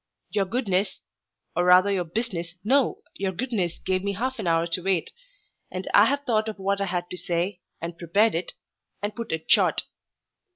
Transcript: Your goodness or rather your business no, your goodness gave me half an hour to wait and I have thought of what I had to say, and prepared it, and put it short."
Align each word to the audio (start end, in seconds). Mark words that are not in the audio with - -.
Your 0.31 0.45
goodness 0.45 0.99
or 1.55 1.63
rather 1.65 1.91
your 1.91 2.05
business 2.05 2.55
no, 2.63 3.03
your 3.13 3.31
goodness 3.31 3.77
gave 3.77 4.03
me 4.03 4.13
half 4.13 4.39
an 4.39 4.47
hour 4.47 4.65
to 4.65 4.81
wait 4.81 5.11
and 5.69 5.87
I 5.93 6.05
have 6.05 6.23
thought 6.25 6.49
of 6.49 6.57
what 6.57 6.81
I 6.81 6.87
had 6.87 7.07
to 7.11 7.17
say, 7.17 7.61
and 7.79 7.99
prepared 7.99 8.33
it, 8.33 8.53
and 9.03 9.15
put 9.15 9.31
it 9.31 9.45
short." 9.51 9.83